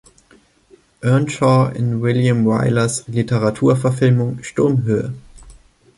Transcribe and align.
Earnshaw 1.03 1.69
in 1.71 1.99
William 2.01 2.43
Wylers 2.47 3.03
Literaturverfilmung 3.07 4.41
"Sturmhöhe". 4.43 5.13